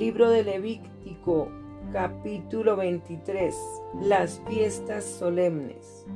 [0.00, 1.48] Libro de Levítico,
[1.92, 3.54] capítulo 23.
[4.00, 6.06] Las fiestas solemnes.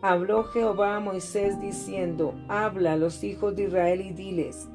[0.00, 4.68] Habló Jehová a Moisés diciendo, Habla a los hijos de Israel y diles,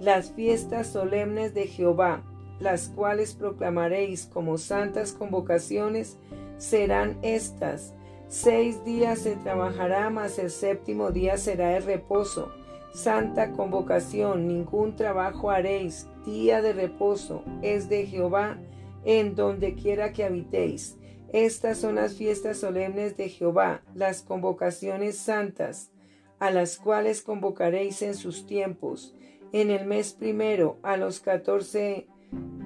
[0.00, 2.22] las fiestas solemnes de Jehová,
[2.60, 6.18] las cuales proclamaréis como santas convocaciones,
[6.58, 7.94] serán estas.
[8.28, 12.52] Seis días se trabajará, mas el séptimo día será el reposo
[12.94, 18.58] Santa convocación, ningún trabajo haréis, día de reposo es de Jehová
[19.04, 20.96] en donde quiera que habitéis.
[21.32, 25.90] Estas son las fiestas solemnes de Jehová, las convocaciones santas,
[26.38, 29.14] a las cuales convocaréis en sus tiempos.
[29.52, 32.06] En el mes primero, a los catorce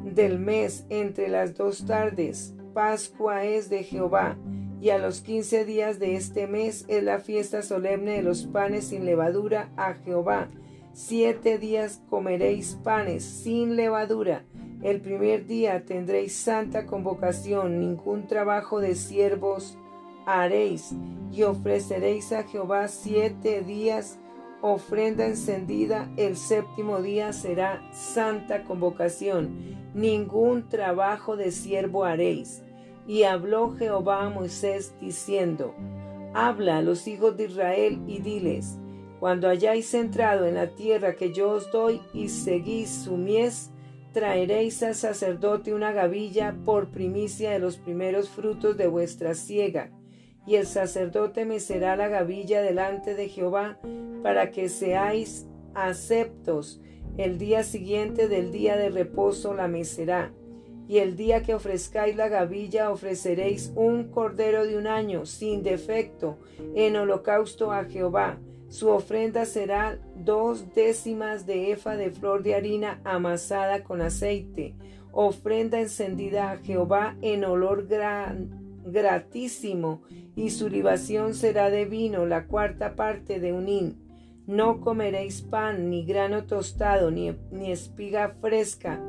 [0.05, 4.39] del mes, entre las dos tardes, Pascua es de Jehová
[4.81, 8.89] y a los quince días de este mes es la fiesta solemne de los panes
[8.89, 10.49] sin levadura a Jehová.
[11.01, 14.43] Siete días comeréis panes sin levadura.
[14.83, 19.79] El primer día tendréis santa convocación, ningún trabajo de siervos
[20.27, 20.97] haréis,
[21.31, 24.19] y ofreceréis a Jehová siete días
[24.61, 26.11] ofrenda encendida.
[26.17, 32.65] El séptimo día será santa convocación, ningún trabajo de siervo haréis
[33.07, 35.77] y habló Jehová a Moisés diciendo,
[36.35, 38.81] Habla a los hijos de Israel y diles,
[39.21, 43.71] Cuando hayáis entrado en la tierra que yo os doy y seguís su mies,
[44.13, 49.91] traeréis al sacerdote una gavilla por primicia de los primeros frutos de vuestra siega,
[50.47, 53.79] y el sacerdote mecerá la gavilla delante de Jehová,
[54.23, 56.81] para que seáis aceptos.
[57.17, 60.33] El día siguiente del día de reposo la mecerá
[60.89, 66.39] y el día que ofrezcáis la gavilla ofreceréis un cordero de un año sin defecto
[66.75, 68.39] en holocausto a Jehová.
[68.69, 74.75] Su ofrenda será dos décimas de efa de flor de harina amasada con aceite,
[75.11, 77.89] ofrenda encendida a Jehová en olor
[78.85, 80.03] gratísimo,
[80.37, 84.05] y su libación será de vino, la cuarta parte de un hin.
[84.47, 89.01] No comeréis pan, ni grano tostado, ni, ni espiga fresca,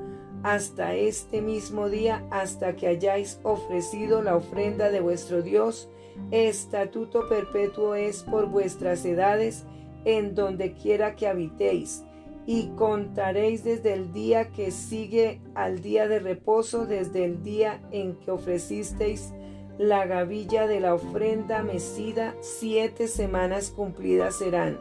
[0.43, 5.89] hasta este mismo día, hasta que hayáis ofrecido la ofrenda de vuestro Dios.
[6.31, 9.65] Estatuto perpetuo es por vuestras edades,
[10.05, 12.03] en donde quiera que habitéis,
[12.45, 18.15] y contaréis desde el día que sigue al día de reposo, desde el día en
[18.15, 19.33] que ofrecisteis
[19.77, 24.79] la gavilla de la ofrenda mecida, siete semanas cumplidas serán,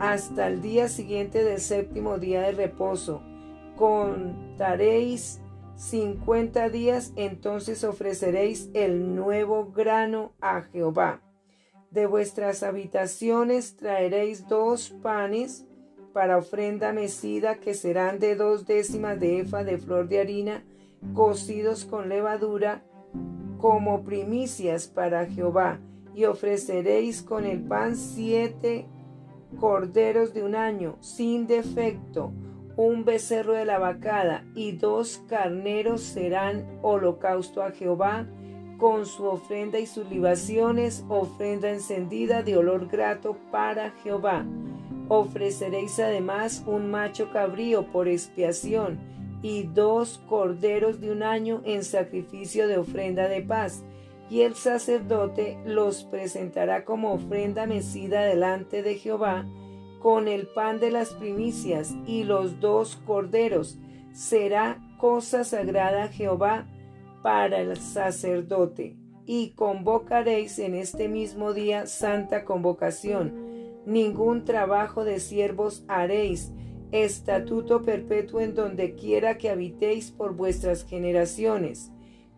[0.00, 3.22] hasta el día siguiente del séptimo día de reposo
[3.80, 5.40] contaréis
[5.74, 11.22] cincuenta días, entonces ofreceréis el nuevo grano a Jehová.
[11.90, 15.64] De vuestras habitaciones traeréis dos panes
[16.12, 20.62] para ofrenda mecida que serán de dos décimas de efa de flor de harina,
[21.14, 22.84] cocidos con levadura,
[23.56, 25.80] como primicias para Jehová,
[26.14, 28.86] y ofreceréis con el pan siete
[29.58, 32.30] corderos de un año, sin defecto,
[32.76, 38.26] un becerro de la vacada y dos carneros serán holocausto a Jehová,
[38.78, 44.46] con su ofrenda y sus libaciones, ofrenda encendida de olor grato para Jehová.
[45.08, 48.98] Ofreceréis además un macho cabrío por expiación
[49.42, 53.82] y dos corderos de un año en sacrificio de ofrenda de paz.
[54.30, 59.44] Y el sacerdote los presentará como ofrenda mecida delante de Jehová
[60.00, 63.78] con el pan de las primicias y los dos corderos.
[64.12, 66.66] Será cosa sagrada Jehová
[67.22, 68.96] para el sacerdote.
[69.26, 73.32] Y convocaréis en este mismo día santa convocación.
[73.86, 76.52] Ningún trabajo de siervos haréis,
[76.90, 81.92] estatuto perpetuo en donde quiera que habitéis por vuestras generaciones.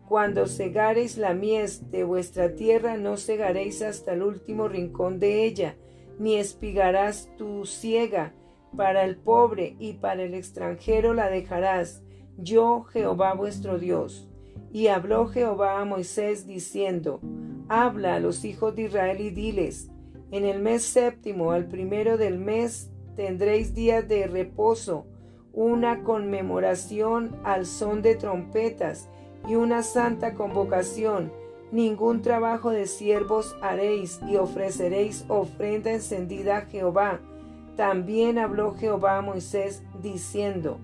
[0.07, 5.75] Cuando segareis la mies de vuestra tierra, no segaréis hasta el último rincón de ella,
[6.19, 8.33] ni espigarás tu ciega,
[8.75, 12.01] para el pobre y para el extranjero la dejarás,
[12.37, 14.27] yo Jehová vuestro Dios.
[14.71, 17.19] Y habló Jehová a Moisés diciendo,
[17.69, 19.89] Habla a los hijos de Israel y diles,
[20.31, 25.05] en el mes séptimo, al primero del mes, tendréis días de reposo,
[25.53, 29.09] una conmemoración al son de trompetas
[29.47, 31.31] y una santa convocación,
[31.73, 37.19] Ningún trabajo de siervos haréis y ofreceréis ofrenda encendida a Jehová.
[37.75, 40.77] También habló Jehová a Moisés diciendo,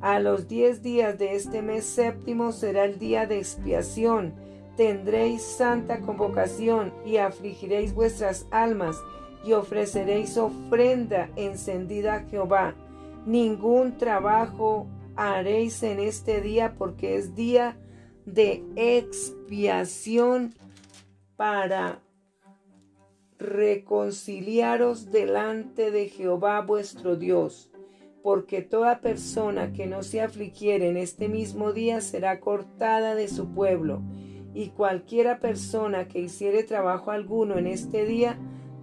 [0.00, 4.34] A los diez días de este mes séptimo será el día de expiación.
[4.76, 8.96] Tendréis santa convocación y afligiréis vuestras almas
[9.44, 12.76] y ofreceréis ofrenda encendida a Jehová.
[13.26, 17.76] Ningún trabajo haréis en este día porque es día
[18.26, 20.52] de expiación
[21.36, 22.02] para
[23.38, 27.70] reconciliaros delante de Jehová vuestro Dios,
[28.22, 33.54] porque toda persona que no se afligiere en este mismo día será cortada de su
[33.54, 34.02] pueblo,
[34.54, 38.38] y cualquiera persona que hiciere trabajo alguno en este día,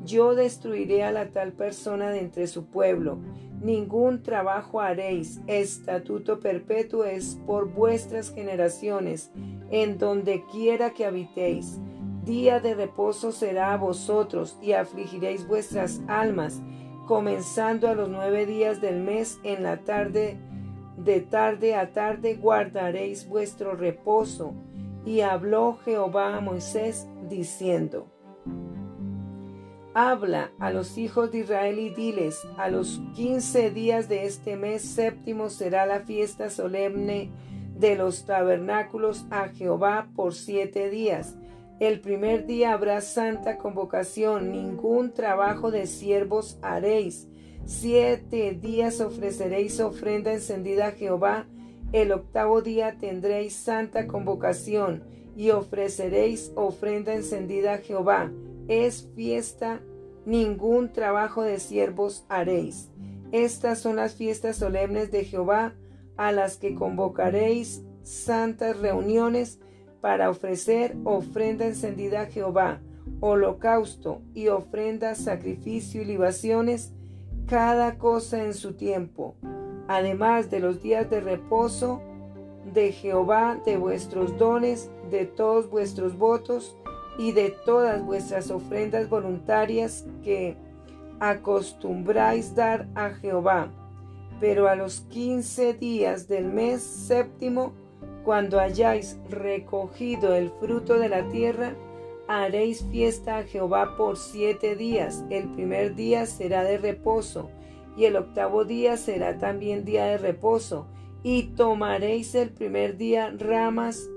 [0.06, 3.20] yo destruiré a la tal persona de entre su pueblo.
[3.62, 9.32] Ningún trabajo haréis, estatuto perpetuo es por vuestras generaciones,
[9.72, 11.80] en donde quiera que habitéis
[12.26, 16.62] Día de reposo será a vosotros y afligiréis vuestras almas,
[17.06, 20.38] comenzando a los nueve días del mes en la tarde,
[20.96, 24.54] de tarde a tarde guardaréis vuestro reposo.
[25.06, 28.08] Y habló Jehová a Moisés diciendo,
[29.94, 34.82] Habla a los hijos de Israel y diles, a los quince días de este mes
[34.82, 37.32] séptimo será la fiesta solemne
[37.78, 41.36] de los tabernáculos a Jehová por siete días
[41.80, 47.28] el primer día habrá santa convocación, ningún trabajo de siervos haréis.
[47.66, 51.46] Siete días ofreceréis ofrenda encendida a Jehová.
[51.92, 55.04] El octavo día tendréis santa convocación
[55.36, 58.32] y ofreceréis ofrenda encendida a Jehová.
[58.68, 59.82] Es fiesta,
[60.26, 62.90] ningún trabajo de siervos haréis.
[63.32, 65.74] Estas son las fiestas solemnes de Jehová,
[66.18, 69.60] a las que convocaréis santas reuniones
[70.02, 72.82] para ofrecer ofrenda encendida a Jehová,
[73.22, 76.94] holocausto y ofrenda, sacrificio y libaciones,
[77.48, 79.36] cada cosa en su tiempo,
[79.88, 82.02] además de los días de reposo
[82.74, 86.78] de Jehová, de vuestros dones, de todos vuestros votos
[87.18, 90.58] y de todas vuestras ofrendas voluntarias que
[91.20, 93.72] acostumbráis dar a Jehová.
[94.40, 97.74] Pero a los quince días del mes séptimo,
[98.24, 101.76] cuando hayáis recogido el fruto de la tierra,
[102.28, 105.24] haréis fiesta a Jehová por siete días.
[105.30, 107.50] El primer día será de reposo,
[107.96, 110.88] y el octavo día será también día de reposo.
[111.22, 114.10] Y tomaréis el primer día ramas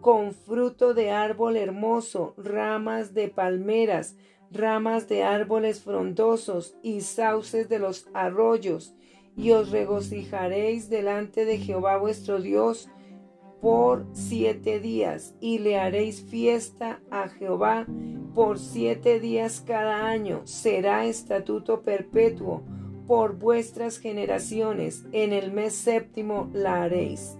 [0.00, 4.16] con fruto de árbol hermoso, ramas de palmeras,
[4.50, 8.94] ramas de árboles frondosos y sauces de los arroyos,
[9.36, 12.88] y os regocijaréis delante de Jehová vuestro Dios,
[13.60, 17.86] por siete días y le haréis fiesta a Jehová
[18.34, 20.42] por siete días cada año.
[20.44, 22.62] Será estatuto perpetuo
[23.06, 25.04] por vuestras generaciones.
[25.12, 27.36] En el mes séptimo la haréis.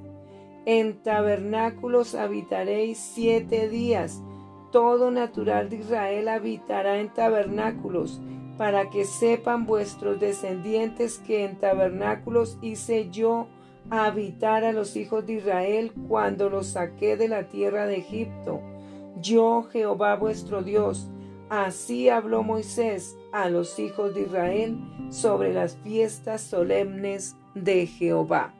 [0.70, 4.22] En tabernáculos habitaréis siete días.
[4.70, 8.20] Todo natural de Israel habitará en tabernáculos,
[8.58, 13.46] para que sepan vuestros descendientes que en tabernáculos hice yo
[13.88, 18.60] habitar a los hijos de Israel cuando los saqué de la tierra de Egipto.
[19.22, 21.08] Yo, Jehová vuestro Dios,
[21.48, 24.76] así habló Moisés a los hijos de Israel
[25.08, 28.52] sobre las fiestas solemnes de Jehová.